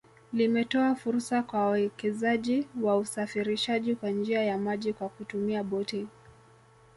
[0.33, 6.07] Limetoa fursa kwa wawekezaji wa usafirishaji kwa njia ya maji kwa kutumia boti